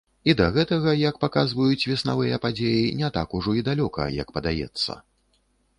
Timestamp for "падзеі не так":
2.47-3.37